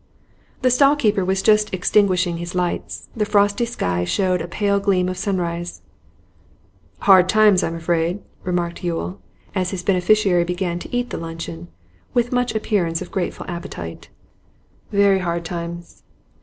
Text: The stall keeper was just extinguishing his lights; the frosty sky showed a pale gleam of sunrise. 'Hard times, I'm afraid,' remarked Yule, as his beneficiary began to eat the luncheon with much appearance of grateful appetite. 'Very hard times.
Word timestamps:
The 0.63 0.71
stall 0.71 0.95
keeper 0.95 1.23
was 1.23 1.43
just 1.43 1.71
extinguishing 1.71 2.37
his 2.37 2.55
lights; 2.55 3.07
the 3.15 3.23
frosty 3.23 3.65
sky 3.67 4.03
showed 4.03 4.41
a 4.41 4.47
pale 4.47 4.79
gleam 4.79 5.07
of 5.07 5.15
sunrise. 5.15 5.83
'Hard 7.01 7.29
times, 7.29 7.61
I'm 7.61 7.75
afraid,' 7.75 8.19
remarked 8.43 8.83
Yule, 8.83 9.21
as 9.53 9.69
his 9.69 9.83
beneficiary 9.83 10.43
began 10.43 10.79
to 10.79 10.89
eat 10.95 11.11
the 11.11 11.19
luncheon 11.19 11.67
with 12.15 12.31
much 12.31 12.55
appearance 12.55 13.03
of 13.03 13.11
grateful 13.11 13.45
appetite. 13.47 14.09
'Very 14.91 15.19
hard 15.19 15.45
times. 15.45 16.01